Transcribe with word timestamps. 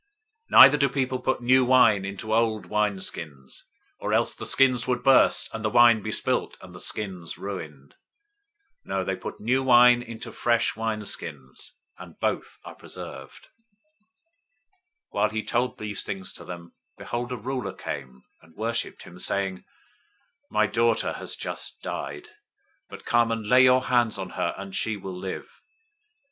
009:017 0.51 0.57
Neither 0.59 0.77
do 0.77 0.89
people 0.89 1.19
put 1.19 1.41
new 1.43 1.63
wine 1.63 2.05
into 2.05 2.33
old 2.33 2.65
wineskins, 2.67 3.65
or 3.99 4.13
else 4.15 4.33
the 4.33 4.47
skins 4.47 4.87
would 4.87 5.03
burst, 5.03 5.47
and 5.53 5.63
the 5.63 5.69
wine 5.69 6.01
be 6.01 6.11
spilled, 6.11 6.57
and 6.59 6.73
the 6.73 6.81
skins 6.81 7.37
ruined. 7.37 7.93
No, 8.83 9.03
they 9.03 9.15
put 9.15 9.39
new 9.39 9.61
wine 9.61 10.01
into 10.01 10.31
fresh 10.31 10.73
wineskins, 10.73 11.73
and 11.99 12.19
both 12.19 12.57
are 12.65 12.73
preserved." 12.73 13.49
009:018 14.33 14.79
While 15.09 15.29
he 15.29 15.43
told 15.43 15.77
these 15.77 16.01
things 16.03 16.33
to 16.33 16.43
them, 16.45 16.73
behold, 16.97 17.31
a 17.31 17.37
ruler 17.37 17.71
came 17.73 18.23
and 18.41 18.55
worshiped 18.55 19.03
him, 19.03 19.19
saying, 19.19 19.63
"My 20.49 20.65
daughter 20.65 21.13
has 21.13 21.35
just 21.35 21.83
died, 21.83 22.29
but 22.89 23.05
come 23.05 23.31
and 23.31 23.45
lay 23.45 23.63
your 23.65 23.83
hand 23.83 24.15
on 24.17 24.31
her, 24.31 24.55
and 24.57 24.75
she 24.75 24.97
will 24.97 25.15
live." 25.15 25.61